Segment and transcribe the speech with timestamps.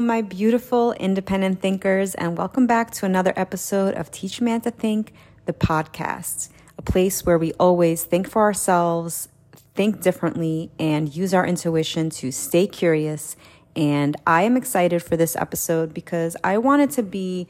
[0.00, 5.12] My beautiful independent thinkers, and welcome back to another episode of Teach Man to Think,
[5.46, 9.28] the podcast, a place where we always think for ourselves,
[9.74, 13.36] think differently, and use our intuition to stay curious.
[13.76, 17.46] And I am excited for this episode because I wanted to be.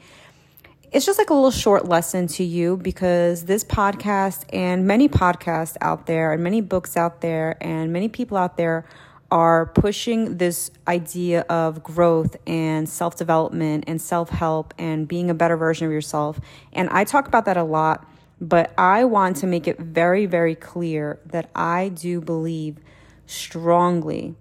[0.91, 5.77] It's just like a little short lesson to you because this podcast and many podcasts
[5.81, 8.85] out there, and many books out there, and many people out there
[9.31, 15.33] are pushing this idea of growth and self development and self help and being a
[15.33, 16.39] better version of yourself.
[16.73, 18.07] And I talk about that a lot,
[18.39, 22.77] but I want to make it very, very clear that I do believe
[23.25, 24.35] strongly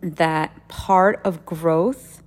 [0.00, 2.22] that part of growth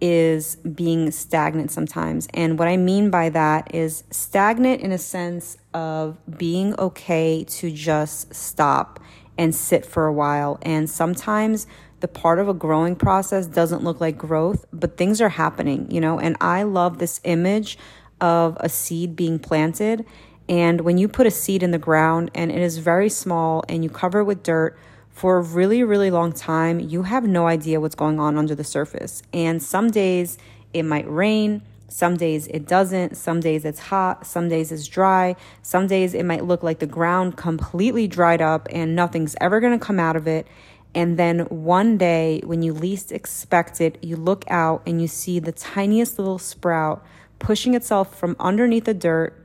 [0.00, 2.28] is being stagnant sometimes.
[2.34, 7.70] And what I mean by that is stagnant in a sense of being okay to
[7.70, 9.00] just stop
[9.38, 10.58] and sit for a while.
[10.62, 11.66] And sometimes
[12.00, 16.00] the part of a growing process doesn't look like growth, but things are happening, you
[16.00, 16.18] know?
[16.18, 17.78] And I love this image
[18.20, 20.04] of a seed being planted.
[20.48, 23.82] And when you put a seed in the ground and it is very small and
[23.82, 24.78] you cover it with dirt
[25.10, 28.64] for a really, really long time, you have no idea what's going on under the
[28.64, 29.22] surface.
[29.32, 30.38] And some days
[30.72, 33.16] it might rain, some days it doesn't.
[33.16, 34.26] Some days it's hot.
[34.26, 35.36] Some days it's dry.
[35.62, 39.78] Some days it might look like the ground completely dried up and nothing's ever going
[39.78, 40.46] to come out of it.
[40.94, 45.38] And then one day, when you least expect it, you look out and you see
[45.38, 47.04] the tiniest little sprout
[47.38, 49.38] pushing itself from underneath the dirt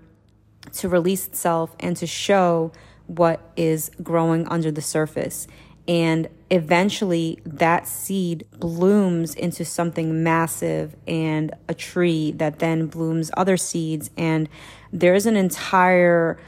[0.73, 2.71] to release itself and to show
[3.07, 5.45] what is growing under the surface.
[5.91, 13.57] And eventually that seed blooms into something massive and a tree that then blooms other
[13.57, 14.09] seeds.
[14.15, 14.47] And
[14.93, 16.39] there's an entire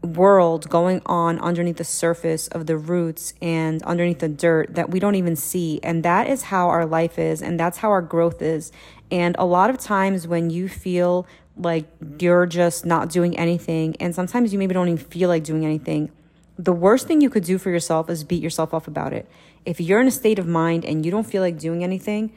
[0.00, 5.00] world going on underneath the surface of the roots and underneath the dirt that we
[5.00, 5.80] don't even see.
[5.82, 8.70] And that is how our life is, and that's how our growth is.
[9.10, 11.26] And a lot of times when you feel
[11.56, 11.86] like
[12.20, 16.12] you're just not doing anything, and sometimes you maybe don't even feel like doing anything,
[16.58, 19.28] the worst thing you could do for yourself is beat yourself up about it.
[19.64, 22.32] If you're in a state of mind and you don't feel like doing anything,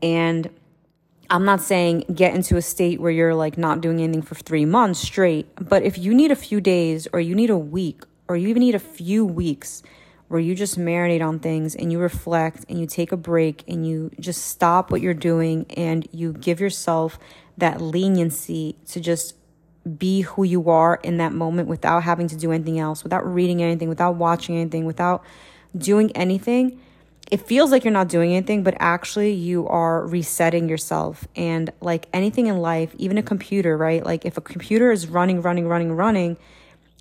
[0.00, 0.48] and
[1.28, 4.64] I'm not saying get into a state where you're like not doing anything for three
[4.64, 8.36] months straight, but if you need a few days or you need a week or
[8.36, 9.82] you even need a few weeks
[10.28, 13.84] where you just marinate on things and you reflect and you take a break and
[13.84, 17.18] you just stop what you're doing and you give yourself
[17.58, 19.34] that leniency to just
[19.98, 23.62] be who you are in that moment without having to do anything else, without reading
[23.62, 25.24] anything, without watching anything, without
[25.76, 26.80] doing anything,
[27.30, 31.26] it feels like you're not doing anything, but actually you are resetting yourself.
[31.36, 34.04] And like anything in life, even a computer, right?
[34.04, 36.36] Like if a computer is running, running, running, running,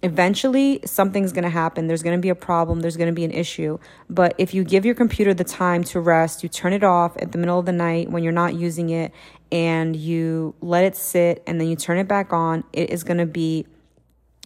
[0.01, 1.87] eventually something's going to happen.
[1.87, 2.79] There's going to be a problem.
[2.79, 3.79] There's going to be an issue.
[4.09, 7.31] But if you give your computer the time to rest, you turn it off at
[7.31, 9.11] the middle of the night when you're not using it
[9.51, 13.17] and you let it sit and then you turn it back on, it is going
[13.17, 13.65] to be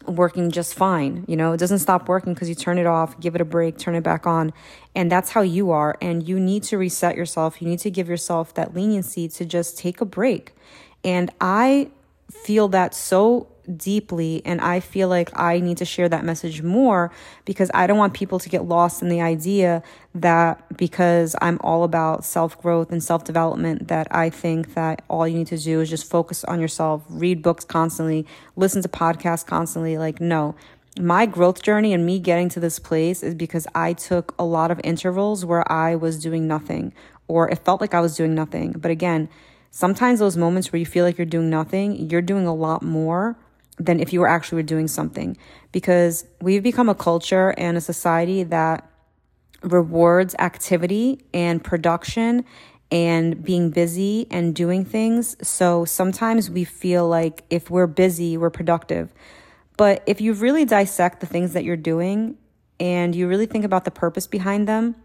[0.08, 1.24] working just fine.
[1.28, 3.78] You know, it doesn't stop working because you turn it off, give it a break,
[3.78, 4.54] turn it back on.
[4.96, 5.98] And that's how you are.
[6.02, 7.62] And you need to reset yourself.
[7.62, 10.54] You need to give yourself that leniency to just take a break.
[11.04, 11.90] And I
[12.32, 13.48] feel that so
[13.78, 17.12] deeply and I feel like I need to share that message more
[17.46, 19.84] because I don't want people to get lost in the idea
[20.16, 25.48] that because I'm all about self-growth and self-development that I think that all you need
[25.48, 28.26] to do is just focus on yourself, read books constantly,
[28.56, 30.56] listen to podcasts constantly like no.
[31.00, 34.70] My growth journey and me getting to this place is because I took a lot
[34.70, 36.94] of intervals where I was doing nothing
[37.28, 38.74] or it felt like I was doing nothing.
[38.74, 39.30] But again,
[39.72, 43.36] sometimes those moments where you feel like you're doing nothing, you're doing a lot more
[43.78, 45.36] than if you were actually doing something
[45.72, 48.88] because we've become a culture and a society that
[49.64, 52.46] rewards activity and production
[52.92, 55.36] and being busy and doing things.
[55.46, 59.12] So sometimes we feel like if we're busy, we're productive.
[59.78, 62.38] But if you really dissect the things that you're doing
[62.80, 64.96] and you really think about the purpose behind them,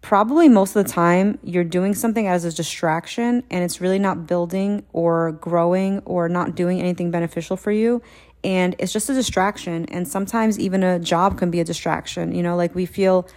[0.00, 4.26] probably most of the time you're doing something as a distraction and it's really not
[4.26, 8.00] building or growing or not doing anything beneficial for you.
[8.44, 9.86] And it's just a distraction.
[9.86, 12.34] And sometimes even a job can be a distraction.
[12.34, 13.28] You know like we feel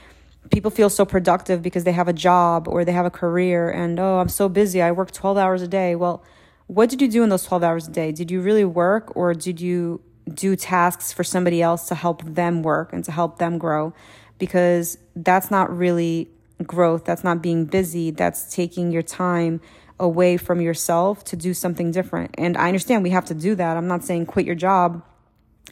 [0.52, 4.00] people feel so productive because they have a job or they have a career and
[4.00, 4.82] oh i'm so busy.
[4.82, 5.96] I work 12 hours a day.
[5.96, 6.24] Well
[6.68, 8.12] what did you do in those 12 hours a day?
[8.12, 12.62] Did you really work or did you do tasks for somebody else to help them
[12.62, 13.94] work and to help them grow?
[14.38, 16.30] Because that's not really
[16.64, 17.06] growth.
[17.06, 18.12] That's not being busy.
[18.12, 19.62] That's taking your time
[20.00, 22.34] away from yourself to do something different.
[22.38, 23.78] And I understand we have to do that.
[23.78, 25.04] I'm not saying quit your job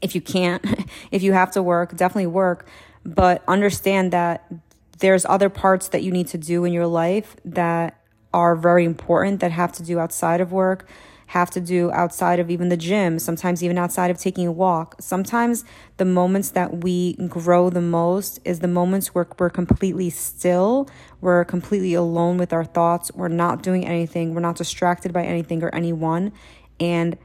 [0.01, 0.63] if you can't.
[1.12, 2.68] if you have to work, definitely work.
[3.03, 4.51] But understand that
[5.00, 7.98] there's other parts that you need to do in your life that
[8.33, 10.87] are very important that have to do outside of work,
[11.27, 14.95] have to do outside of even the gym, sometimes even outside of taking a walk.
[14.99, 15.63] Sometimes
[15.97, 20.89] the moments that we grow the most is the moments where we're completely still,
[21.21, 25.61] we're completely alone with our thoughts, we're not doing anything, we're not distracted by anything
[25.61, 26.31] or anyone.
[26.79, 27.15] And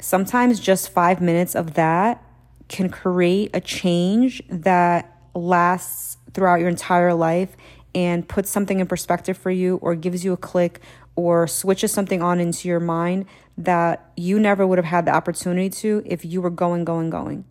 [0.00, 2.24] sometimes just five minutes of that
[2.68, 7.54] can create a change that lasts throughout your entire life
[7.94, 10.80] and puts something in perspective for you or gives you a click
[11.16, 13.26] or switches something on into your mind
[13.58, 17.44] that you never would have had the opportunity to if you were going, going, going.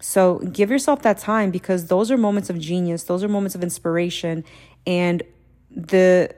[0.00, 3.62] So give yourself that time because those are moments of genius, those are moments of
[3.62, 4.44] inspiration,
[4.86, 5.22] and
[5.70, 6.34] the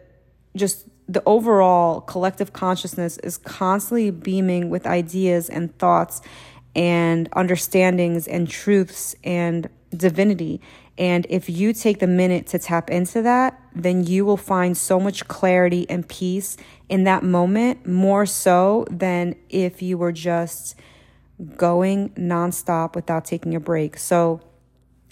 [0.56, 6.21] just the overall collective consciousness is constantly beaming with ideas and thoughts
[6.75, 10.61] and understandings and truths and divinity.
[10.96, 15.00] And if you take the minute to tap into that, then you will find so
[15.00, 16.56] much clarity and peace
[16.88, 20.76] in that moment, more so than if you were just
[21.56, 23.99] going nonstop without taking a break.
[23.99, 24.41] So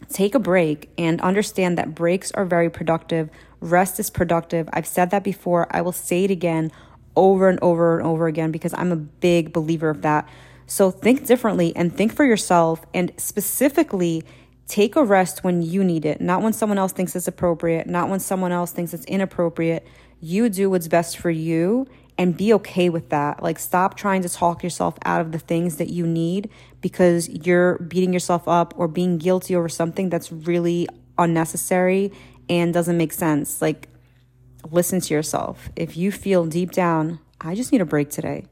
[0.08, 3.28] take a break and understand that breaks are very productive.
[3.60, 4.68] Rest is productive.
[4.72, 5.66] I've said that before.
[5.70, 6.70] I will say it again
[7.16, 10.28] over and over and over again because I'm a big believer of that.
[10.66, 14.24] So think differently and think for yourself and specifically
[14.66, 18.08] take a rest when you need it, not when someone else thinks it's appropriate, not
[18.08, 19.86] when someone else thinks it's inappropriate.
[20.20, 21.86] You do what's best for you
[22.18, 23.42] and be okay with that.
[23.42, 26.50] Like, stop trying to talk yourself out of the things that you need
[26.80, 30.88] because you're beating yourself up or being guilty over something that's really
[31.18, 32.12] unnecessary
[32.48, 33.62] and doesn't make sense.
[33.62, 33.88] Like,
[34.70, 35.70] listen to yourself.
[35.74, 38.44] If you feel deep down, I just need a break today.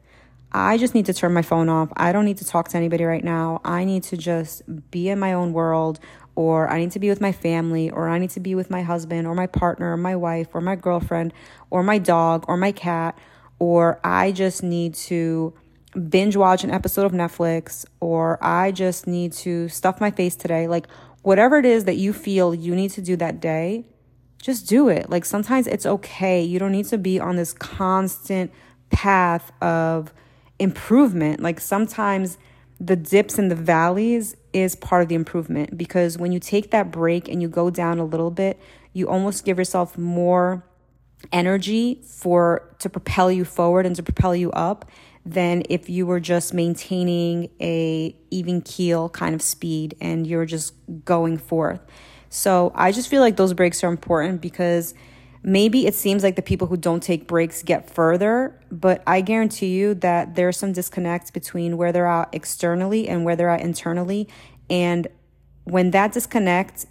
[0.52, 1.90] I just need to turn my phone off.
[1.96, 3.60] I don't need to talk to anybody right now.
[3.64, 6.00] I need to just be in my own world,
[6.34, 8.82] or I need to be with my family, or I need to be with my
[8.82, 11.32] husband, or my partner, or my wife, or my girlfriend,
[11.70, 13.16] or my dog, or my cat,
[13.58, 15.54] or I just need to
[16.08, 20.66] binge watch an episode of Netflix, or I just need to stuff my face today.
[20.66, 20.86] Like,
[21.22, 23.84] whatever it is that you feel you need to do that day,
[24.40, 25.10] just do it.
[25.10, 26.42] Like, sometimes it's okay.
[26.42, 28.50] You don't need to be on this constant
[28.90, 30.12] path of,
[30.60, 31.40] improvement.
[31.40, 32.38] Like sometimes
[32.78, 36.92] the dips and the valleys is part of the improvement because when you take that
[36.92, 38.60] break and you go down a little bit,
[38.92, 40.64] you almost give yourself more
[41.32, 44.88] energy for to propel you forward and to propel you up
[45.26, 50.72] than if you were just maintaining a even keel kind of speed and you're just
[51.04, 51.80] going forth.
[52.30, 54.94] So I just feel like those breaks are important because
[55.42, 59.68] Maybe it seems like the people who don't take breaks get further, but I guarantee
[59.68, 64.28] you that there's some disconnect between where they're at externally and where they're at internally.
[64.68, 65.08] And
[65.64, 66.84] when that disconnect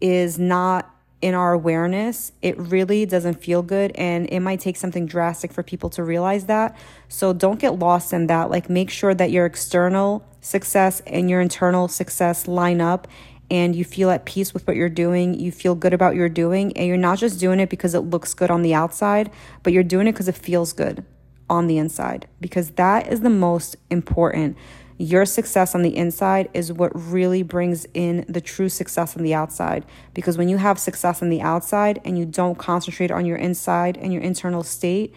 [0.00, 3.92] is not in our awareness, it really doesn't feel good.
[3.96, 6.76] And it might take something drastic for people to realize that.
[7.08, 8.50] So don't get lost in that.
[8.50, 13.06] Like, make sure that your external success and your internal success line up
[13.50, 16.76] and you feel at peace with what you're doing, you feel good about your doing,
[16.76, 19.30] and you're not just doing it because it looks good on the outside,
[19.62, 21.04] but you're doing it because it feels good
[21.48, 24.56] on the inside, because that is the most important.
[24.98, 29.32] Your success on the inside is what really brings in the true success on the
[29.32, 29.86] outside.
[30.12, 33.96] Because when you have success on the outside and you don't concentrate on your inside
[33.96, 35.14] and your internal state,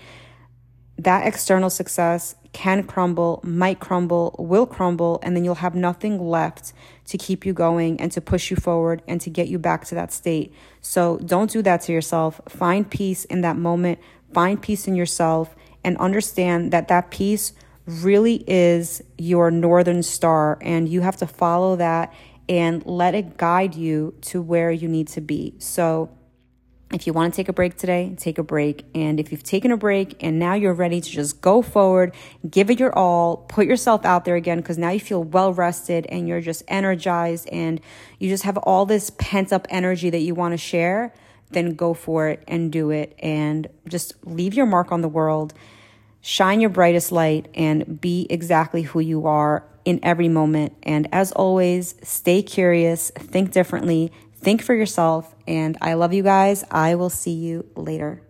[0.98, 6.72] that external success can crumble, might crumble, will crumble, and then you'll have nothing left
[7.08, 9.96] to keep you going and to push you forward and to get you back to
[9.96, 10.54] that state.
[10.80, 12.40] So don't do that to yourself.
[12.48, 14.00] Find peace in that moment,
[14.34, 17.54] find peace in yourself, and understand that that peace
[17.86, 22.14] really is your northern star, and you have to follow that
[22.48, 25.56] and let it guide you to where you need to be.
[25.58, 26.10] So,
[26.92, 28.86] if you want to take a break today, take a break.
[28.94, 32.14] And if you've taken a break and now you're ready to just go forward,
[32.48, 36.06] give it your all, put yourself out there again because now you feel well rested
[36.08, 37.82] and you're just energized and
[38.20, 41.14] you just have all this pent up energy that you want to share,
[41.50, 45.54] then go for it and do it and just leave your mark on the world.
[46.22, 50.74] Shine your brightest light and be exactly who you are in every moment.
[50.84, 54.12] And as always, stay curious, think differently,
[54.44, 55.34] Think for yourself.
[55.48, 56.66] And I love you guys.
[56.70, 58.22] I will see you later.